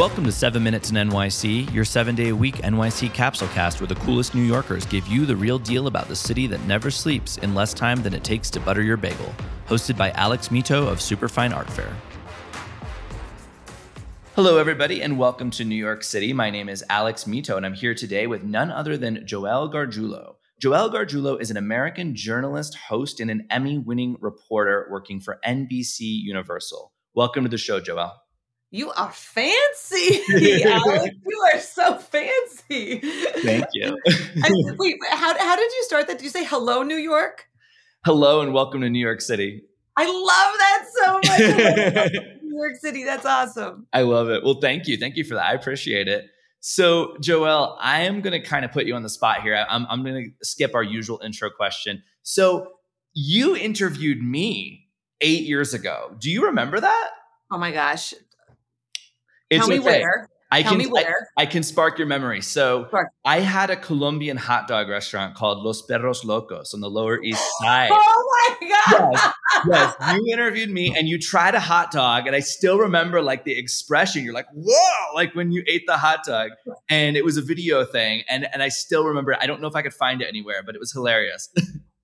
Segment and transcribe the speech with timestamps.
[0.00, 3.86] Welcome to 7 Minutes in NYC, your seven day a week NYC capsule cast where
[3.86, 7.36] the coolest New Yorkers give you the real deal about the city that never sleeps
[7.36, 9.30] in less time than it takes to butter your bagel.
[9.68, 11.94] Hosted by Alex Mitow of Superfine Art Fair.
[14.36, 16.32] Hello, everybody, and welcome to New York City.
[16.32, 20.36] My name is Alex Mitow, and I'm here today with none other than Joelle Garguilo.
[20.64, 25.98] Joelle Garguilo is an American journalist, host, and an Emmy winning reporter working for NBC
[26.00, 26.90] Universal.
[27.14, 28.12] Welcome to the show, Joelle.
[28.72, 30.20] You are fancy,
[30.64, 31.14] Alex.
[31.26, 33.00] you are so fancy.
[33.42, 33.98] Thank you.
[34.78, 36.18] wait, how, how did you start that?
[36.18, 37.48] Did you say hello, New York?
[38.04, 39.64] Hello, and welcome to New York City.
[39.96, 42.12] I love that so much.
[42.42, 43.88] New York City, that's awesome.
[43.92, 44.44] I love it.
[44.44, 44.96] Well, thank you.
[44.96, 45.46] Thank you for that.
[45.46, 46.26] I appreciate it.
[46.60, 49.66] So, Joelle, I am going to kind of put you on the spot here.
[49.68, 52.04] I'm, I'm going to skip our usual intro question.
[52.22, 52.68] So,
[53.14, 54.86] you interviewed me
[55.20, 56.14] eight years ago.
[56.20, 57.10] Do you remember that?
[57.50, 58.14] Oh my gosh.
[59.50, 60.00] It's Tell me okay.
[60.00, 60.28] where.
[60.52, 61.28] I Tell can, me where.
[61.36, 62.40] I, I, can spark your memory.
[62.40, 62.88] So.
[63.24, 67.44] I had a Colombian hot dog restaurant called Los Perros Locos on the Lower East
[67.60, 67.90] Side.
[67.92, 69.10] oh my God.
[69.12, 70.16] Yes, yes.
[70.16, 72.26] You interviewed me and you tried a hot dog.
[72.26, 74.24] And I still remember like the expression.
[74.24, 76.50] You're like, whoa, like when you ate the hot dog.
[76.88, 78.24] And it was a video thing.
[78.28, 80.74] And, and I still remember, I don't know if I could find it anywhere, but
[80.74, 81.48] it was hilarious.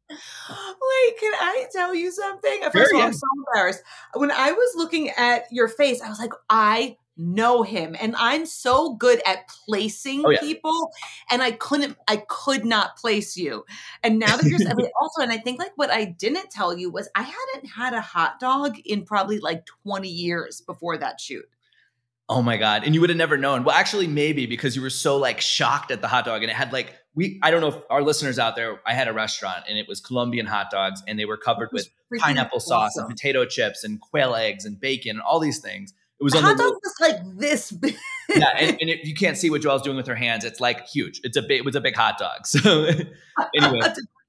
[0.09, 2.61] Wait, can I tell you something?
[2.73, 3.07] First of all.
[3.07, 3.83] I'm so embarrassed.
[4.15, 8.45] When I was looking at your face, I was like, I know him and i'm
[8.45, 10.41] so good at placing oh, yeah.
[10.41, 10.91] people
[11.31, 13.65] and i couldn't i could not place you
[14.03, 14.59] and now that you're
[15.01, 18.01] also and i think like what i didn't tell you was i hadn't had a
[18.01, 21.47] hot dog in probably like 20 years before that shoot
[22.29, 24.91] oh my god and you would have never known well actually maybe because you were
[24.91, 27.69] so like shocked at the hot dog and it had like we i don't know
[27.69, 31.03] if our listeners out there i had a restaurant and it was colombian hot dogs
[31.09, 31.89] and they were covered with
[32.21, 32.69] pineapple awesome.
[32.69, 36.35] sauce and potato chips and quail eggs and bacon and all these things it was
[36.35, 37.97] on hot dog was like this big.
[38.35, 40.45] yeah, and, and you can't see what Joelle's doing with her hands.
[40.45, 41.21] It's like huge.
[41.25, 41.59] It's a big.
[41.61, 42.47] It was a big hot dog.
[42.47, 42.89] So
[43.55, 43.81] anyway,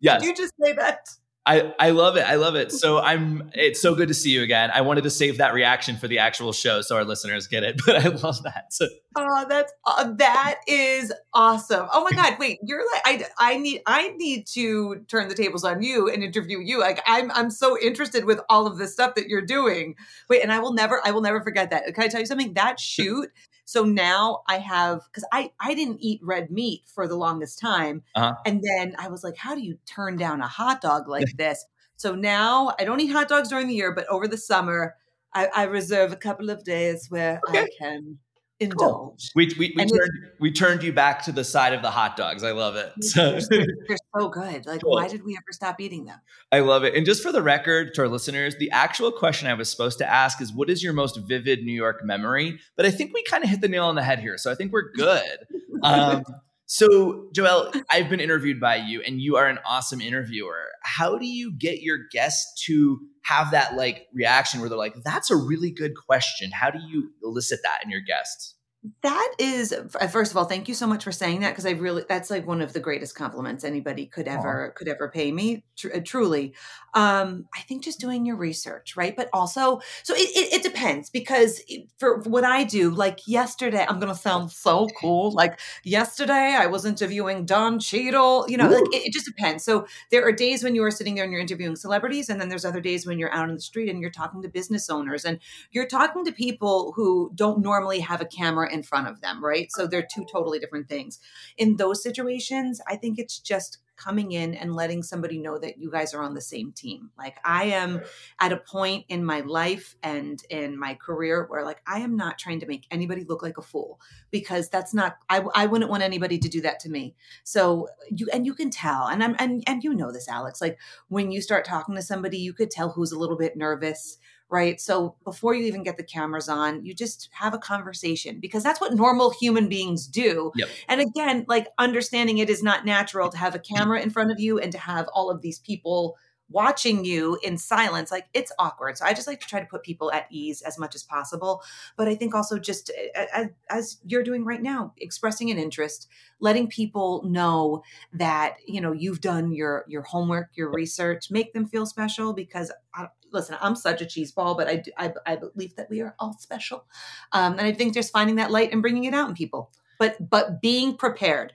[0.02, 0.20] yeah.
[0.20, 1.08] Did you just say that?
[1.48, 2.28] I, I love it.
[2.28, 2.74] I love it.
[2.74, 4.70] So I'm it's so good to see you again.
[4.74, 7.80] I wanted to save that reaction for the actual show so our listeners get it,
[7.86, 8.74] but I love that.
[8.74, 8.88] So.
[9.16, 11.88] Oh, that's uh, that is awesome.
[11.94, 15.64] Oh my god, wait, you're like I I need I need to turn the tables
[15.64, 16.82] on you and interview you.
[16.82, 19.96] Like I'm I'm so interested with all of the stuff that you're doing.
[20.30, 21.86] Wait, and I will never I will never forget that.
[21.96, 22.56] Can I tell you something?
[22.56, 23.30] That shoot
[23.68, 28.02] so now I have because I I didn't eat red meat for the longest time,
[28.16, 28.36] uh-huh.
[28.46, 31.66] and then I was like, how do you turn down a hot dog like this?
[31.98, 34.96] So now I don't eat hot dogs during the year, but over the summer
[35.34, 37.64] I, I reserve a couple of days where okay.
[37.64, 38.20] I can
[38.60, 38.80] indulge.
[38.80, 39.18] Cool.
[39.36, 42.44] We, we, we turned, we turned you back to the side of the hot dogs.
[42.44, 42.92] I love it.
[43.04, 43.40] So.
[43.50, 44.66] They're so good.
[44.66, 44.94] Like, cool.
[44.94, 46.20] why did we ever stop eating them?
[46.52, 46.96] I love it.
[46.96, 50.10] And just for the record to our listeners, the actual question I was supposed to
[50.10, 52.60] ask is what is your most vivid New York memory?
[52.76, 54.38] But I think we kind of hit the nail on the head here.
[54.38, 55.38] So I think we're good.
[55.84, 56.24] Um,
[56.68, 60.68] so, Joelle, I've been interviewed by you and you are an awesome interviewer.
[60.84, 65.32] How do you get your guests to have that like reaction where they're like, that's
[65.32, 66.52] a really good question?
[66.52, 68.57] How do you elicit that in your guests?
[69.02, 69.74] That is,
[70.12, 72.46] first of all, thank you so much for saying that because I really that's like
[72.46, 75.64] one of the greatest compliments anybody could ever could ever pay me.
[75.76, 76.54] Tr- uh, truly,
[76.94, 79.16] um, I think just doing your research, right?
[79.16, 81.62] But also, so it, it, it depends because
[81.98, 85.32] for what I do, like yesterday, I'm gonna sound so cool.
[85.32, 88.46] Like yesterday, I was interviewing Don Cheadle.
[88.48, 88.76] You know, Ooh.
[88.76, 89.64] like it, it just depends.
[89.64, 92.50] So there are days when you are sitting there and you're interviewing celebrities, and then
[92.50, 95.26] there's other days when you're out on the street and you're talking to business owners
[95.26, 95.40] and
[95.72, 99.68] you're talking to people who don't normally have a camera in front of them, right?
[99.72, 101.20] So they're two totally different things.
[101.58, 105.90] In those situations, I think it's just coming in and letting somebody know that you
[105.92, 107.10] guys are on the same team.
[107.18, 108.02] Like I am
[108.40, 112.38] at a point in my life and in my career where like I am not
[112.38, 114.00] trying to make anybody look like a fool
[114.30, 117.16] because that's not I, I wouldn't want anybody to do that to me.
[117.44, 120.78] So you and you can tell and I'm and and you know this Alex like
[121.08, 124.20] when you start talking to somebody you could tell who's a little bit nervous
[124.50, 124.80] right?
[124.80, 128.80] So before you even get the cameras on, you just have a conversation because that's
[128.80, 130.52] what normal human beings do.
[130.56, 130.70] Yep.
[130.88, 134.40] And again, like understanding it is not natural to have a camera in front of
[134.40, 136.18] you and to have all of these people
[136.50, 139.84] watching you in silence like it's awkward so i just like to try to put
[139.84, 141.62] people at ease as much as possible
[141.98, 146.08] but i think also just as, as, you're doing right now expressing an interest
[146.40, 147.84] letting people know
[148.14, 152.72] that you know you've done your your homework your research make them feel special because
[152.96, 156.16] I, listen i'm such a cheese ball but I, I, I believe that we are
[156.20, 156.86] all special
[157.32, 160.30] um, and i think just finding that light and bringing it out in people but
[160.30, 161.54] but being prepared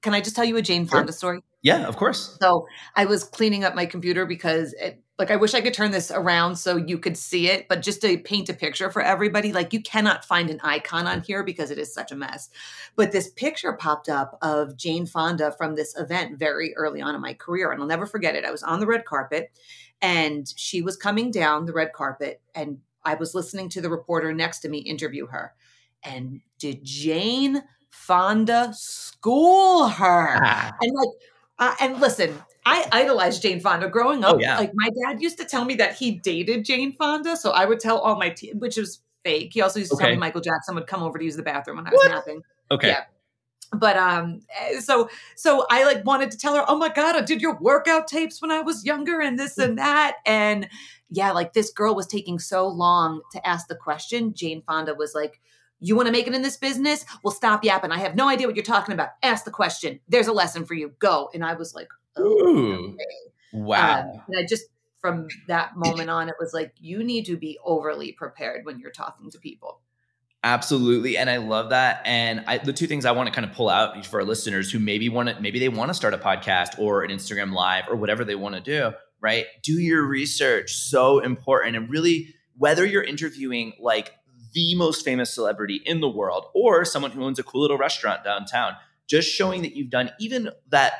[0.00, 1.16] can i just tell you a jane fonda sure.
[1.16, 2.36] story yeah, of course.
[2.40, 2.66] So
[2.96, 6.10] I was cleaning up my computer because it, like I wish I could turn this
[6.10, 9.72] around so you could see it, but just to paint a picture for everybody, like
[9.72, 12.50] you cannot find an icon on here because it is such a mess.
[12.96, 17.20] But this picture popped up of Jane Fonda from this event very early on in
[17.20, 18.44] my career, and I'll never forget it.
[18.44, 19.52] I was on the red carpet,
[20.02, 24.32] and she was coming down the red carpet, and I was listening to the reporter
[24.32, 25.54] next to me interview her.
[26.02, 30.40] And did Jane Fonda school her?
[30.44, 30.76] Ah.
[30.80, 31.08] And like,
[31.58, 34.36] uh, and listen, I idolized Jane Fonda growing up.
[34.36, 34.58] Oh, yeah.
[34.58, 37.80] Like my dad used to tell me that he dated Jane Fonda, so I would
[37.80, 39.52] tell all my te- which was fake.
[39.54, 41.76] He also used to tell me Michael Jackson would come over to use the bathroom
[41.76, 42.10] when I was What?
[42.10, 42.42] napping.
[42.72, 42.88] Okay.
[42.88, 43.04] Yeah.
[43.72, 47.22] But um, eh, so so I like wanted to tell her, oh my god, I
[47.22, 50.68] did your workout tapes when I was younger, and this and that, and
[51.10, 54.34] yeah, like this girl was taking so long to ask the question.
[54.34, 55.40] Jane Fonda was like.
[55.84, 57.04] You want to make it in this business?
[57.24, 57.90] Well, stop yapping.
[57.90, 59.08] I have no idea what you're talking about.
[59.20, 59.98] Ask the question.
[60.06, 60.92] There's a lesson for you.
[61.00, 61.28] Go.
[61.34, 62.90] And I was like, oh, Ooh.
[62.90, 63.32] okay.
[63.52, 64.02] Wow.
[64.02, 64.66] Um, and I just
[65.02, 68.92] from that moment on, it was like you need to be overly prepared when you're
[68.92, 69.80] talking to people.
[70.44, 71.16] Absolutely.
[71.16, 72.02] And I love that.
[72.04, 74.72] And I, the two things I want to kind of pull out for our listeners
[74.72, 77.84] who maybe want to, maybe they want to start a podcast or an Instagram live
[77.88, 79.46] or whatever they want to do, right?
[79.62, 80.72] Do your research.
[80.72, 81.76] So important.
[81.76, 84.12] And really, whether you're interviewing like
[84.52, 88.24] the most famous celebrity in the world or someone who owns a cool little restaurant
[88.24, 88.74] downtown,
[89.06, 90.92] just showing that you've done even that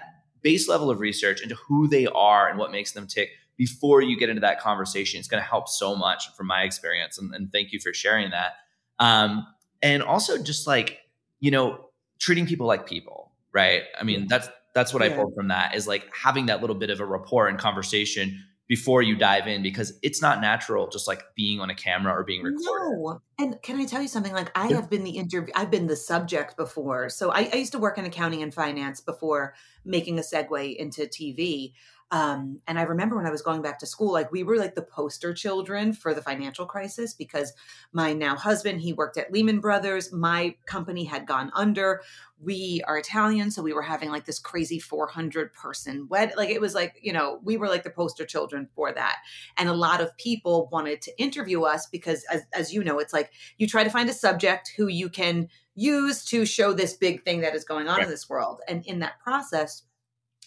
[0.43, 4.17] base level of research into who they are and what makes them tick before you
[4.17, 5.19] get into that conversation.
[5.19, 7.19] It's going to help so much from my experience.
[7.19, 8.53] And, and thank you for sharing that.
[8.99, 9.47] Um,
[9.83, 10.99] and also just like,
[11.41, 11.91] you know,
[12.21, 13.83] treating people like people, right?
[13.99, 15.17] I mean, that's that's what I Yeah.
[15.17, 19.03] pulled from that is like having that little bit of a rapport and conversation before
[19.03, 22.43] you dive in because it's not natural just like being on a camera or being
[22.43, 22.97] recorded.
[22.97, 23.21] No.
[23.39, 24.33] And can I tell you something?
[24.33, 24.77] Like I Yeah.
[24.77, 27.11] have been the interview I've been the subject before.
[27.11, 29.55] So I, I used to work in accounting and finance before
[29.85, 31.75] making a segue into TV.
[32.13, 34.75] Um, and I remember when I was going back to school, like we were like
[34.75, 37.55] the poster children for the financial crisis because
[37.91, 40.13] my now husband, he worked at Lehman Brothers.
[40.13, 42.03] My company had gone under.
[42.39, 46.35] We are Italian, so we were having like this crazy 400 person wed.
[46.37, 49.17] Like it was like, you know, we were like the poster children for that.
[49.57, 53.15] And a lot of people wanted to interview us because, as, as you know, it's
[53.15, 57.25] like you try to find a subject who you can use to show this big
[57.25, 58.05] thing that is going on Right.
[58.05, 58.61] in this world.
[58.69, 59.85] And in that process,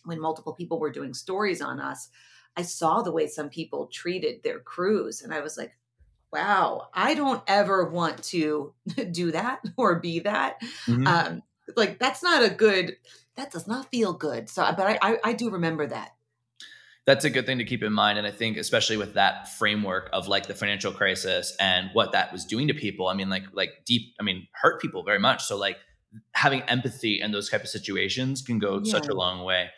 [0.06, 2.10] when multiple people were doing stories on us,
[2.56, 5.22] I saw the way some people treated their crews.
[5.22, 5.74] And I was like,
[6.32, 8.74] wow, I don't ever want to
[9.12, 10.62] do that or be that.
[10.88, 11.08] Mhm.
[11.08, 11.44] Um,
[11.76, 12.96] like, that's not a good,
[13.36, 14.50] that does not feel good.
[14.50, 16.12] So, but I, I, I do remember that.
[17.06, 20.10] that's a good thing to keep in mind and i think especially with that framework
[20.12, 23.44] of like the financial crisis and what that was doing to people i mean like
[23.54, 25.78] like deep i mean hurt people very much so like
[26.34, 29.70] having empathy in those type of situations can go such a long way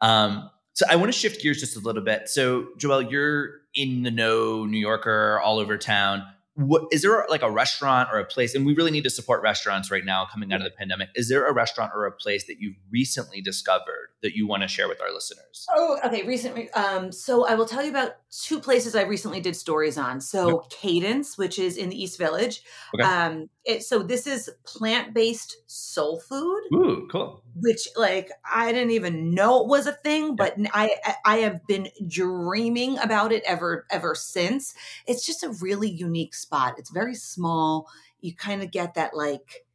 [0.00, 4.02] um so i want to shift gears just a little bit so joelle you're in
[4.02, 6.22] the know new yorker all over town
[6.54, 9.42] what is there like a restaurant or a place and we really need to support
[9.42, 12.46] restaurants right now coming out of the pandemic is there a restaurant or a place
[12.46, 16.26] that you've recently discovered that you want to share with our listeners Oh, okay.
[16.26, 20.20] Recently, um, so I will tell you about two places I recently did stories on.
[20.20, 22.62] So Cadence, which is in the East Village.
[22.94, 23.04] Okay.
[23.04, 29.34] Um, it, so this is plant-based soul food, ooh cool which like I didn't even
[29.34, 34.14] know it was a thing, but I I have been dreaming about it ever ever
[34.14, 34.74] since.
[35.06, 36.74] It's just a really unique spot.
[36.78, 37.88] It's very small.
[38.20, 39.66] You kind of get that like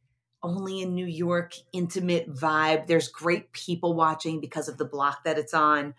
[0.42, 2.86] only in New York intimate vibe.
[2.86, 5.94] There's great people watching because of the block that it's on.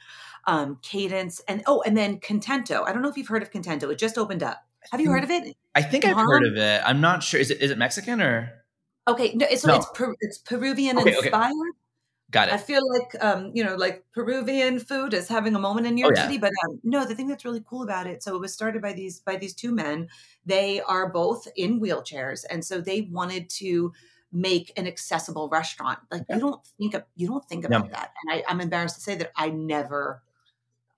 [0.45, 2.87] Um, Cadence and oh, and then Contento.
[2.87, 3.91] I don't know if you've heard of Contento.
[3.91, 4.65] It just opened up.
[4.91, 5.55] Have you heard of it?
[5.75, 6.81] I think I've heard of it.
[6.85, 7.39] I'm not sure.
[7.39, 8.51] Is it is it Mexican or
[9.07, 9.75] Okay, no, it's No.
[9.75, 11.27] it's per, it's Peruvian Okay, okay.
[11.27, 11.73] inspired.
[12.31, 12.53] got it.
[12.53, 16.01] I feel like um, you know, like Peruvian food is having a moment in New
[16.01, 16.27] York Oh, yeah.
[16.27, 16.37] City.
[16.37, 18.93] But um, no, the thing that's really cool about it, so it was started by
[18.93, 20.07] these by these two men.
[20.45, 23.93] They are both in wheelchairs, and so they wanted to
[24.31, 25.99] make an accessible restaurant.
[26.11, 26.35] Like Yeah.
[26.35, 28.13] you don't think of you don't think about that.
[28.23, 30.23] And I, I'm embarrassed to say that I never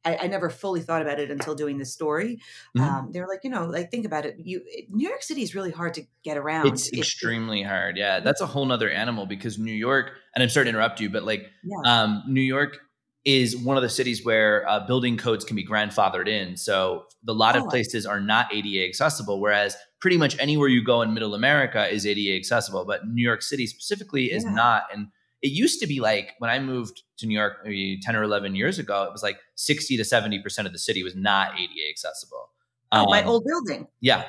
[0.05, 2.39] I, I never fully thought about it until doing this story.
[2.77, 2.81] Mhm.
[2.81, 4.35] Um, they were like, you know, like think about it.
[4.43, 6.67] You New York City is really hard to get around.
[6.67, 7.97] It's It- extremely hard.
[7.97, 10.11] Yeah, that's a whole nother animal because New York.
[10.35, 11.77] And I'm sorry to interrupt you, but like yeah.
[12.03, 12.79] um, New York
[13.25, 16.55] is one of the cities where uh, building codes can be grandfathered in.
[16.55, 20.83] So the lot Oh, of places are not ADA accessible, whereas pretty much anywhere you
[20.83, 24.83] go in Middle America is ADA accessible, but New York City specifically is not.
[24.93, 25.07] And
[25.45, 28.55] it used to be like when I moved to New York maybe 10 or 11
[28.55, 31.89] years ago, it was like 60 to 70 percent of the city was not ADA
[31.89, 32.49] accessible.
[32.91, 33.87] oh, my Um, old building.
[33.99, 34.23] Yeah,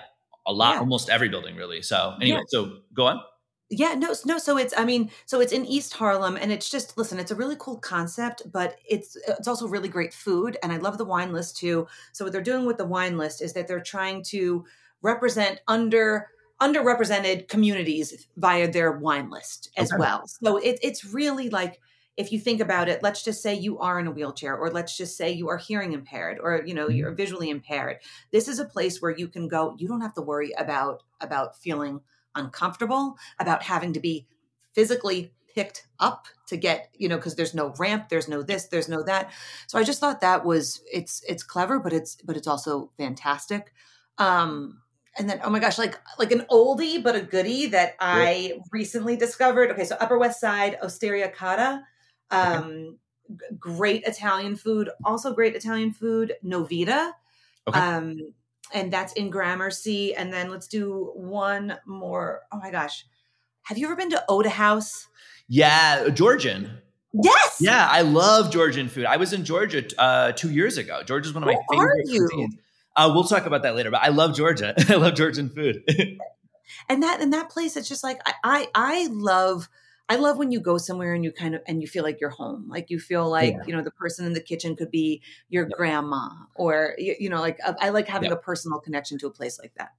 [0.47, 0.81] a lot, Yeah.
[0.81, 1.83] almost every building really.
[1.83, 2.45] So anyway, Yeah.
[2.49, 3.21] so go on.
[3.69, 4.39] Yeah, no, no.
[4.39, 7.19] So it's, I mean, so it's in East Harlem, and it's just listen.
[7.19, 10.99] It's a really cool concept, but it's it's also really great food, and I love
[10.99, 11.87] the wine list too.
[12.13, 14.65] So what they're doing with the wine list is that they're trying to
[15.03, 16.29] represent under
[16.61, 19.99] underrepresented communities via their wine list as okay.
[19.99, 20.27] well.
[20.27, 21.81] So it, it's really like
[22.17, 24.97] if you think about it, let's just say you are in a wheelchair, or let's
[24.97, 27.17] just say you are hearing impaired, or you know you're mm-hmm.
[27.17, 27.99] visually impaired.
[28.33, 29.75] This is a place where you can go.
[29.79, 32.01] You don't have to worry about about feeling
[32.35, 34.27] uncomfortable, about having to be
[34.75, 38.91] physically picked up to get you know because there's no ramp there's no this there's
[38.91, 39.33] no that
[39.67, 43.73] so i just thought that was it's it's clever but it's but it's also fantastic
[44.19, 44.83] um
[45.19, 49.17] and then oh my gosh like like an oldie but a goodie that i recently
[49.17, 51.83] discovered okay so upper west side osteria Cara
[52.31, 52.99] um
[53.31, 53.57] okay.
[53.59, 57.13] great italian food also great italian food novita
[57.67, 57.79] okay.
[57.79, 58.17] um
[58.75, 63.07] and that's in gramercy and then let's do one more oh my gosh
[63.63, 65.09] have you ever been to oda house
[65.49, 66.79] yeah georgian
[67.23, 67.59] Yes.
[67.61, 69.07] Yeah, I love Georgian food.
[69.07, 71.03] I was in Georgia uh, two years ago.
[71.03, 72.29] Georgia is one of my favorite are you?
[72.29, 72.59] cuisines.
[72.97, 73.91] Uh, we'll talk about that later.
[73.91, 74.75] But I love Georgia.
[74.89, 75.85] I love Georgian food.
[76.89, 79.69] and that and that place, it's just like I, I I love.
[80.09, 82.31] I love when you go somewhere and you kind of and you feel like you're
[82.31, 82.69] home.
[82.69, 83.63] Like you feel like yeah.
[83.67, 87.41] you know the person in the kitchen could be your grandma, or you, you know,
[87.41, 89.95] like I like having a personal connection to a place like that.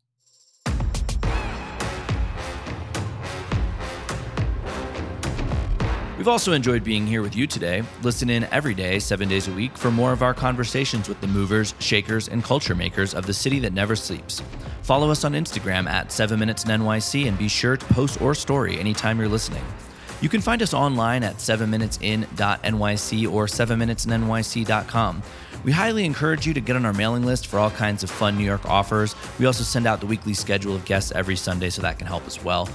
[6.17, 7.83] We've also enjoyed being here with you today.
[8.01, 11.27] Listen in every day, seven days a week, for more of our conversations with the
[11.27, 14.41] movers, shakers, and culture makers of the city that never sleeps.
[14.81, 18.33] Follow us on Instagram at 7 Minutes in NYC and be sure to post or
[18.33, 19.63] story anytime you're listening.
[20.19, 25.23] You can find us online at 7minutesin.nyc or 7minutesinnyc.com.
[25.63, 28.37] We highly encourage you to get on our mailing list for all kinds of fun
[28.37, 29.15] New York offers.
[29.37, 32.25] We also send out the weekly schedule of guests every Sunday, so that can help
[32.25, 32.67] as well.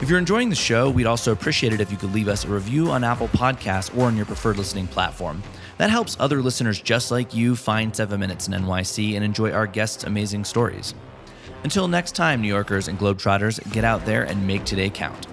[0.00, 2.48] If you're enjoying the show, we'd also appreciate it if you could leave us a
[2.48, 5.42] review on Apple Podcasts or on your preferred listening platform.
[5.78, 9.68] That helps other listeners just like you find 7 Minutes in NYC and enjoy our
[9.68, 10.94] guests' amazing stories.
[11.62, 15.28] Until next time, New Yorkers and Globetrotters, get out there and make today count.